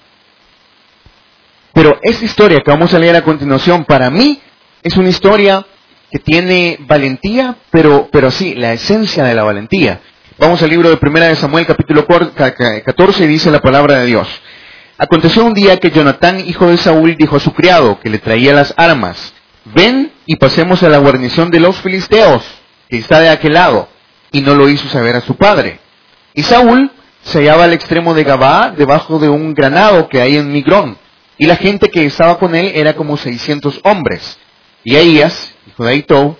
[1.79, 4.41] Pero esta historia que vamos a leer a continuación, para mí,
[4.83, 5.65] es una historia
[6.11, 10.01] que tiene valentía, pero, pero sí, la esencia de la valentía.
[10.39, 14.27] Vamos al libro de Primera de Samuel, capítulo 14, y dice la palabra de Dios.
[14.99, 18.53] Aconteció un día que Jonatán, hijo de Saúl, dijo a su criado, que le traía
[18.53, 19.33] las armas,
[19.67, 22.43] ven y pasemos a la guarnición de los filisteos,
[22.89, 23.89] que está de aquel lado,
[24.33, 25.79] y no lo hizo saber a su padre.
[26.35, 26.91] Y Saúl
[27.23, 30.99] se hallaba al extremo de Gabaa, debajo de un granado que hay en Migrón,
[31.39, 34.39] y la gente que estaba con él era como seiscientos hombres.
[34.85, 36.37] Y Ahías, hijo de Aitó,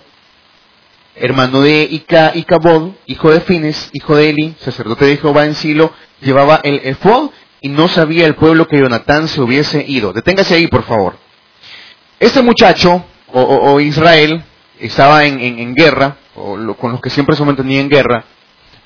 [1.15, 5.91] hermano de Ica, Icabod, hijo de Fines, hijo de Eli, sacerdote de Jehová en Silo,
[6.21, 7.31] llevaba el efod
[7.61, 10.13] y no sabía el pueblo que Jonatán se hubiese ido.
[10.13, 11.15] Deténgase ahí, por favor.
[12.19, 14.43] Este muchacho, o, Israel,
[14.79, 18.25] estaba en, guerra, o con los que siempre se mantenía en guerra,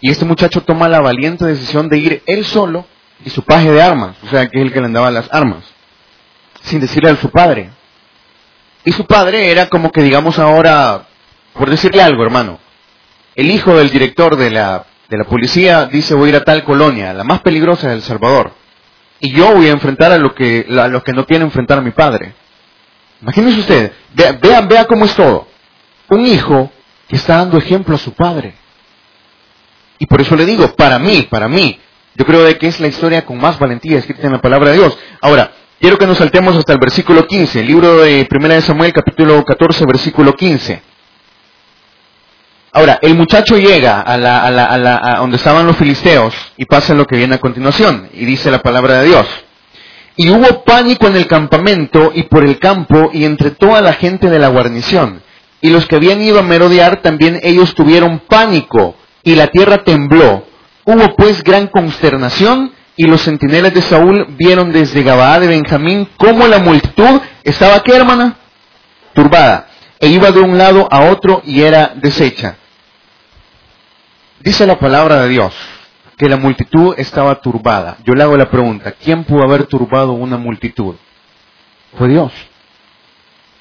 [0.01, 2.85] y este muchacho toma la valiente decisión de ir él solo
[3.25, 5.63] y su paje de armas, o sea, que es el que le andaba las armas,
[6.63, 7.69] sin decirle a su padre.
[8.83, 11.05] Y su padre era como que, digamos ahora,
[11.53, 12.59] por decirle algo, hermano,
[13.35, 16.63] el hijo del director de la, de la policía dice voy a ir a tal
[16.63, 18.51] colonia, la más peligrosa de El Salvador
[19.23, 21.81] y yo voy a enfrentar a, lo que, a los que no quieren enfrentar a
[21.81, 22.33] mi padre.
[23.21, 25.47] Imagínense usted, vean, vean cómo es todo.
[26.09, 26.69] Un hijo
[27.07, 28.53] que está dando ejemplo a su padre.
[29.97, 31.79] Y por eso le digo, para mí, para mí,
[32.15, 34.79] yo creo de que es la historia con más valentía escrita en la palabra de
[34.79, 34.97] Dios.
[35.21, 38.93] Ahora, quiero que nos saltemos hasta el versículo 15, el libro de 1 de Samuel,
[38.93, 40.81] capítulo 14, versículo 15.
[42.71, 46.33] Ahora, el muchacho llega a, la, a, la, a, la, a donde estaban los filisteos
[46.55, 49.27] y pasa lo que viene a continuación, y dice la palabra de Dios.
[50.15, 54.29] Y hubo pánico en el campamento y por el campo y entre toda la gente
[54.29, 55.21] de la guarnición.
[55.59, 60.45] Y los que habían ido a merodear también ellos tuvieron pánico y la tierra tembló.
[60.85, 66.47] Hubo pues gran consternación y los centinelas de Saúl vieron desde Gabaa de Benjamín cómo
[66.47, 68.37] la multitud estaba, ¿qué hermana?
[69.13, 69.67] Turbada.
[69.99, 72.57] E iba de un lado a otro y era deshecha.
[74.39, 75.53] Dice la palabra de Dios
[76.17, 77.97] que la multitud estaba turbada.
[78.05, 80.95] Yo le hago la pregunta, ¿quién pudo haber turbado una multitud?
[81.97, 82.31] Fue Dios.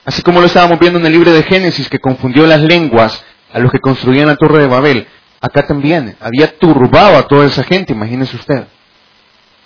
[0.04, 3.58] Así como lo estábamos viendo en el libro de Génesis, que confundió las lenguas a
[3.60, 5.06] los que construían la torre de Babel,
[5.40, 8.64] acá también había turbado a toda esa gente, imagínese usted.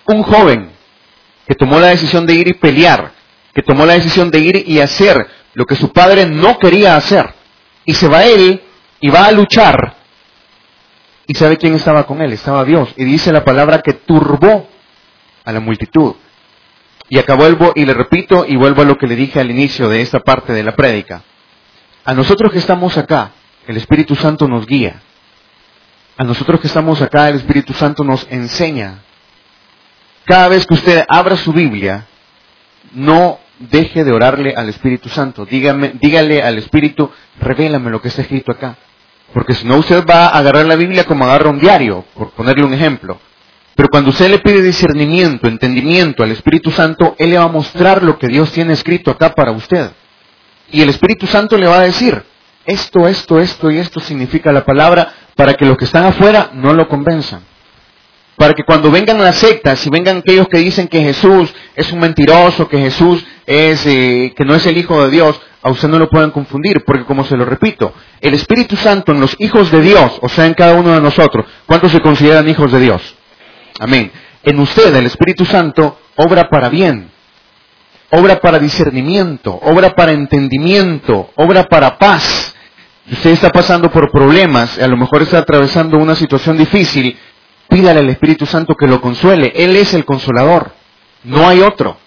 [0.08, 0.70] Un joven
[1.46, 3.12] que tomó la decisión de ir y pelear,
[3.54, 7.34] que tomó la decisión de ir y hacer lo que su padre no quería hacer,
[7.84, 8.62] y se va él
[9.00, 9.96] y va a luchar,
[11.26, 14.68] y sabe quién estaba con él, estaba Dios, y dice la palabra que turbó
[15.44, 16.14] a la multitud.
[17.08, 19.88] Y acá vuelvo y le repito y vuelvo a lo que le dije al inicio
[19.88, 21.22] de esta parte de la prédica.
[22.04, 23.30] A nosotros que estamos acá,
[23.66, 25.02] el Espíritu Santo nos guía.
[26.16, 29.02] A nosotros que estamos acá, el Espíritu Santo nos enseña.
[30.26, 32.06] Cada vez que usted abra su Biblia,
[32.92, 35.46] no deje de orarle al Espíritu Santo.
[35.46, 37.10] Dígame, dígale al Espíritu,
[37.40, 38.76] revélame lo que está escrito acá.
[39.32, 42.64] Porque si no, usted va a agarrar la Biblia como agarra un diario, por ponerle
[42.64, 43.20] un ejemplo.
[43.76, 48.02] Pero cuando usted le pide discernimiento, entendimiento al Espíritu Santo, Él le va a mostrar
[48.02, 49.90] lo que Dios tiene escrito acá para usted.
[50.72, 52.20] Y el Espíritu Santo le va a decir,
[52.64, 56.72] esto, esto, esto y esto significa la palabra para que los que están afuera no
[56.72, 57.42] lo convenzan.
[58.36, 62.00] Para que cuando vengan las sectas y vengan aquellos que dicen que Jesús es un
[62.00, 65.98] mentiroso, que Jesús es, eh, que no es el Hijo de Dios, a usted no
[65.98, 69.80] lo puedan confundir, porque como se lo repito, el Espíritu Santo en los hijos de
[69.80, 73.16] Dios, o sea, en cada uno de nosotros, ¿cuántos se consideran hijos de Dios?
[73.80, 74.12] Amén.
[74.44, 77.10] En usted el Espíritu Santo obra para bien,
[78.10, 82.54] obra para discernimiento, obra para entendimiento, obra para paz.
[83.10, 87.18] usted está pasando por problemas, a lo mejor está atravesando una situación difícil,
[87.68, 89.52] pídale al Espíritu Santo que lo consuele.
[89.54, 90.72] Él es el consolador,
[91.24, 91.98] no hay otro.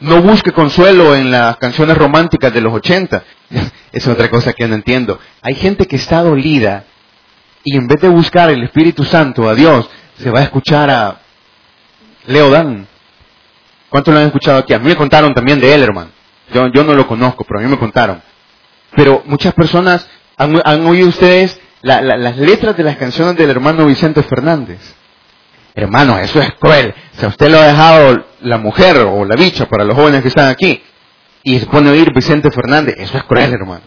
[0.00, 3.24] No busque consuelo en las canciones románticas de los 80.
[3.92, 5.20] Es otra cosa que no entiendo.
[5.40, 6.84] Hay gente que está dolida
[7.62, 11.20] y en vez de buscar el Espíritu Santo, a Dios, se va a escuchar a
[12.26, 12.88] Leo Dan.
[13.88, 14.74] ¿Cuántos lo han escuchado aquí?
[14.74, 16.10] A mí me contaron también de él, hermano.
[16.52, 18.20] Yo, yo no lo conozco, pero a mí me contaron.
[18.96, 24.80] Pero muchas personas han, oído ustedes las letras de las canciones del hermano Vicente Fernández.
[25.74, 26.94] Hermano, eso es cruel.
[27.18, 30.28] Si a usted lo ha dejado la mujer o la bicha para los jóvenes que
[30.28, 30.82] están aquí
[31.42, 33.82] y se pone a oír Vicente Fernández, eso es cruel, hermano.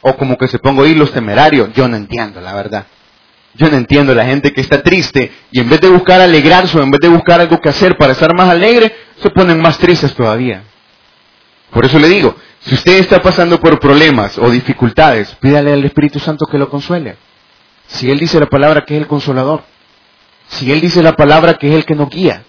[0.00, 2.86] O como que se ponga a oír los temerarios, yo no entiendo, la verdad.
[3.54, 6.82] Yo no entiendo la gente que está triste y en vez de buscar alegrarse o
[6.82, 10.14] en vez de buscar algo que hacer para estar más alegre, se ponen más tristes
[10.14, 10.62] todavía.
[11.70, 16.18] Por eso le digo, si usted está pasando por problemas o dificultades, pídale al Espíritu
[16.18, 17.16] Santo que lo consuele.
[17.86, 19.62] Si Él dice la palabra que es el consolador,
[20.48, 22.42] si Él dice la palabra que es el que nos guía.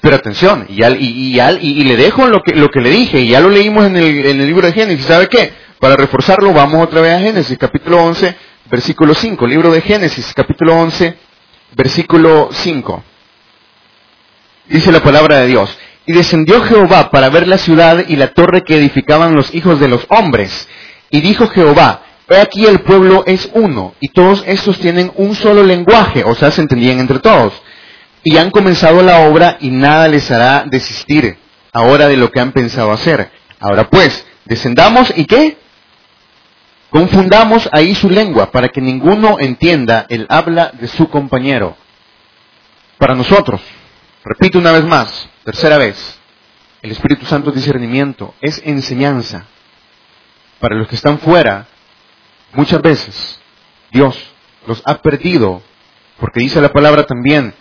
[0.00, 3.40] Pero atención, y, y, y, le dejo lo que, lo que le dije, y ya
[3.40, 5.52] lo leímos en el, en el libro de Génesis, ¿sabe qué?
[5.78, 8.34] Para reforzarlo, vamos otra vez a Génesis, capítulo 11,
[8.68, 11.16] versículo 5, libro de Génesis, capítulo 11,
[11.76, 13.04] versículo 5.
[14.68, 15.78] Dice la palabra de Dios.
[16.06, 19.88] Y descendió Jehová para ver la ciudad y la torre que edificaban los hijos de
[19.88, 20.68] los hombres.
[21.10, 25.62] Y dijo Jehová, he aquí el pueblo es uno, y todos estos tienen un solo
[25.62, 27.52] lenguaje, o sea, se entendían entre todos.
[28.24, 31.36] Y han comenzado la obra y nada les hará desistir
[31.72, 33.30] ahora de lo que han pensado hacer.
[33.60, 35.56] Ahora pues, descendamos y qué?
[36.90, 41.76] Confundamos ahí su lengua para que ninguno entienda el habla de su compañero.
[42.98, 43.60] Para nosotros,
[44.24, 46.18] repito una vez más, tercera vez,
[46.82, 49.46] el Espíritu Santo es discernimiento, es enseñanza.
[50.58, 51.66] Para los que están fuera,
[52.52, 53.40] muchas veces
[53.90, 54.16] Dios
[54.66, 55.62] los ha perdido,
[56.18, 57.54] porque dice la palabra también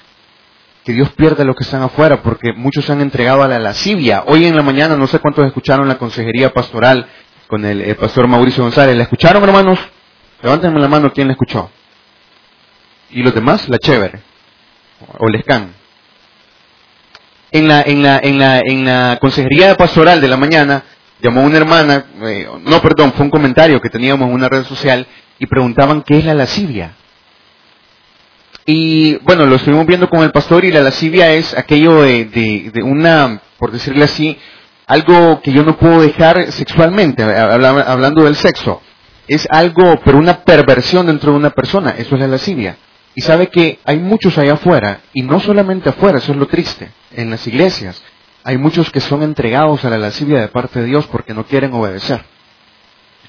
[0.83, 3.59] que Dios pierde a los que están afuera, porque muchos se han entregado a la
[3.59, 4.23] lascivia.
[4.27, 7.07] Hoy en la mañana, no sé cuántos escucharon la consejería pastoral
[7.47, 8.95] con el, pastor Mauricio González.
[8.95, 9.79] ¿La escucharon, hermanos?
[10.41, 11.69] Levántenme la mano quién la escuchó.
[13.11, 13.69] ¿Y los demás?
[13.69, 14.21] La chévere.
[15.19, 15.80] O les can.
[17.51, 20.83] En la, en la, en la, en la consejería pastoral de la mañana,
[21.21, 25.05] llamó una hermana, eh, no, perdón, fue un comentario que teníamos en una red social
[25.37, 26.93] y preguntaban qué es la lascivia.
[28.65, 32.83] Y bueno, lo estuvimos viendo con el pastor y la lascivia es aquello de, de
[32.83, 34.37] una, por decirle así,
[34.87, 38.81] algo que yo no puedo dejar sexualmente, hablando del sexo.
[39.27, 41.95] Es algo, pero una perversión dentro de una persona.
[41.97, 42.77] Eso es la lascivia.
[43.13, 46.91] Y sabe que hay muchos allá afuera, y no solamente afuera, eso es lo triste,
[47.11, 48.01] en las iglesias.
[48.43, 51.73] Hay muchos que son entregados a la lascivia de parte de Dios porque no quieren
[51.73, 52.23] obedecer.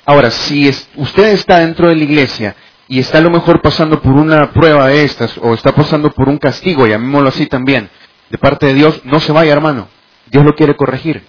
[0.04, 2.56] Ahora, si usted está dentro de la iglesia
[2.88, 6.28] y está a lo mejor pasando por una prueba de estas o está pasando por
[6.28, 7.90] un castigo, llamémoslo así también,
[8.30, 9.88] de parte de Dios, no se vaya hermano.
[10.30, 11.22] Dios lo quiere corregir.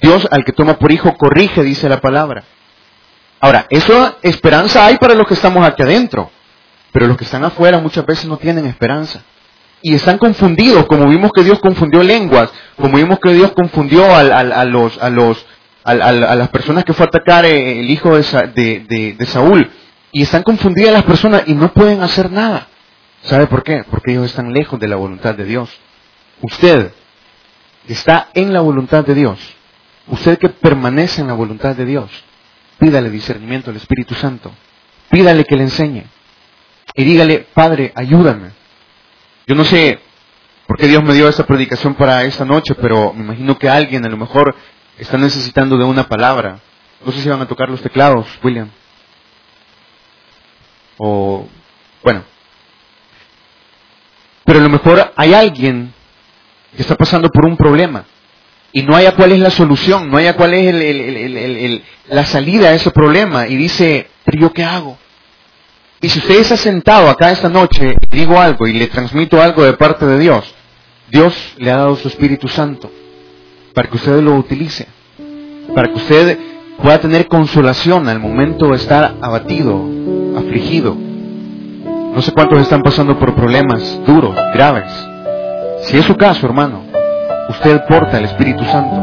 [0.00, 2.44] Dios al que toma por hijo corrige, dice la palabra.
[3.40, 6.30] Ahora, eso esperanza hay para los que estamos aquí adentro,
[6.96, 9.22] pero los que están afuera muchas veces no tienen esperanza.
[9.82, 14.64] Y están confundidos, como vimos que Dios confundió lenguas, como vimos que Dios confundió a,
[14.64, 15.44] los, a, los,
[15.84, 19.70] a, las personas que fue a atacar eh, el hijo de, de Saúl.
[20.10, 22.66] Y están confundidas las personas y no pueden hacer nada.
[23.20, 23.84] ¿Sabe por qué?
[23.90, 25.68] Porque ellos están lejos de la voluntad de Dios.
[26.40, 26.92] Usted
[27.86, 29.38] está en la voluntad de Dios.
[30.06, 32.10] Usted que permanece en la voluntad de Dios
[32.78, 34.50] Pídale discernimiento al Espíritu Santo.
[35.10, 36.15] Pídale que le enseñe.
[36.96, 38.52] Y dígale, Padre, ayúdame.
[39.46, 40.00] Yo no sé
[40.66, 44.04] por qué Dios me dio esta predicación para esta noche, pero me imagino que alguien
[44.04, 44.56] a lo mejor
[44.98, 46.58] está necesitando de una palabra.
[47.04, 48.70] No sé si van a tocar los teclados, William.
[50.96, 51.46] O,
[52.02, 52.24] bueno.
[54.44, 55.92] Pero a lo mejor hay alguien
[56.74, 58.04] que está pasando por un problema
[58.72, 62.90] y no haya cuál es la solución, no haya cuál es la salida a ese
[62.90, 64.98] problema y dice, pero yo qué hago?
[66.00, 69.72] Y si usted está sentado acá esta noche, digo algo y le transmito algo de
[69.72, 70.54] parte de Dios,
[71.10, 72.90] Dios le ha dado su Espíritu Santo
[73.72, 74.86] para que usted lo utilice,
[75.74, 76.38] para que usted
[76.82, 79.82] pueda tener consolación al momento de estar abatido,
[80.36, 80.96] afligido.
[82.14, 84.90] No sé cuántos están pasando por problemas duros, graves.
[85.82, 86.82] Si es su caso, hermano,
[87.48, 88.96] usted porta el Espíritu Santo.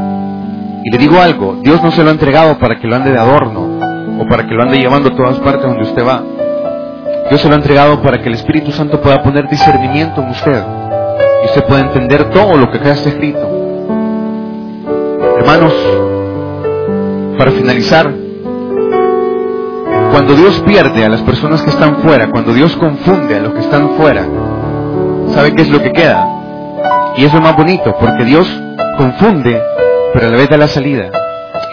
[0.84, 3.20] Y le digo algo, Dios no se lo ha entregado para que lo ande de
[3.20, 6.24] adorno o para que lo ande llevando a todas partes donde usted va.
[7.30, 10.64] Dios se lo ha entregado para que el Espíritu Santo pueda poner discernimiento en usted
[11.44, 13.50] y usted pueda entender todo lo que acá está escrito.
[15.38, 15.74] Hermanos,
[17.38, 18.12] para finalizar,
[20.12, 23.60] cuando Dios pierde a las personas que están fuera, cuando Dios confunde a los que
[23.60, 24.26] están fuera,
[25.34, 26.28] ¿sabe qué es lo que queda?
[27.18, 28.48] Y es más bonito, porque Dios
[28.98, 29.62] confunde,
[30.14, 31.10] pero a la vez da la salida.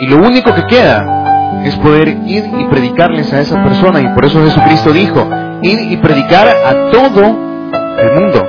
[0.00, 4.00] Y lo único que queda es poder ir y predicarles a esa persona.
[4.00, 5.28] Y por eso Jesucristo dijo,
[5.62, 8.46] ir y predicar a todo el mundo,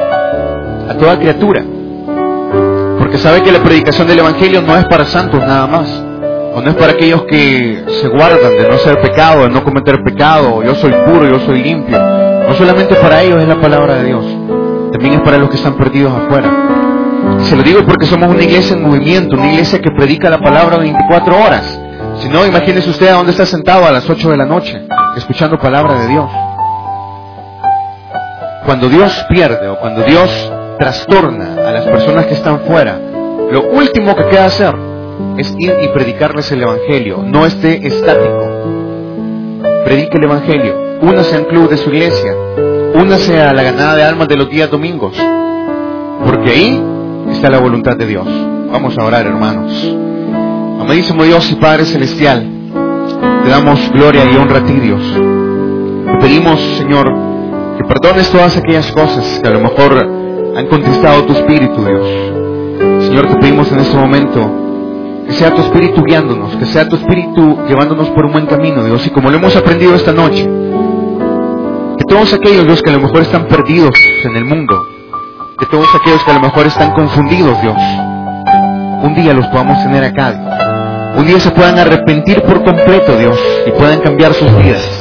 [0.90, 1.64] a toda criatura.
[3.00, 6.06] Porque sabe que la predicación del Evangelio no es para santos nada más.
[6.54, 10.04] O no es para aquellos que se guardan de no ser pecado, de no cometer
[10.04, 11.98] pecado, yo soy puro, yo soy limpio.
[11.98, 14.26] No solamente para ellos es la palabra de Dios,
[14.92, 16.52] también es para los que están perdidos afuera.
[17.40, 20.78] Se lo digo porque somos una iglesia en movimiento, una iglesia que predica la palabra
[20.78, 21.80] 24 horas.
[22.20, 24.86] Si no, imagínese usted a dónde está sentado a las 8 de la noche,
[25.16, 26.30] escuchando palabra de Dios.
[28.66, 30.30] Cuando Dios pierde o cuando Dios
[30.78, 32.98] trastorna a las personas que están fuera,
[33.52, 34.76] lo último que queda hacer
[35.38, 37.24] es ir y predicarles el Evangelio.
[37.26, 38.50] No esté estático.
[39.84, 41.00] Predique el Evangelio.
[41.02, 42.34] Únase al club de su iglesia.
[42.94, 45.14] Únase a la ganada de almas de los días domingos.
[46.26, 46.84] Porque ahí
[47.32, 48.28] está la voluntad de Dios.
[48.72, 49.72] Vamos a orar, hermanos.
[50.80, 52.44] Amadísimo Dios y Padre Celestial,
[53.44, 55.02] te damos gloria y honra a ti, Dios.
[56.06, 57.31] Te pedimos, Señor,
[57.82, 60.08] que perdones todas aquellas cosas que a lo mejor
[60.56, 62.08] han contristado tu espíritu, Dios.
[63.06, 67.58] Señor, te pedimos en este momento que sea tu espíritu guiándonos, que sea tu espíritu
[67.68, 69.06] llevándonos por un buen camino, Dios.
[69.08, 70.44] Y como lo hemos aprendido esta noche,
[71.98, 74.88] que todos aquellos, que a lo mejor están perdidos en el mundo,
[75.60, 77.78] de todos aquellos que a lo mejor están confundidos, Dios.
[79.02, 81.14] Un día los podamos tener acá.
[81.18, 85.01] Un día se puedan arrepentir por completo, Dios, y puedan cambiar sus vidas.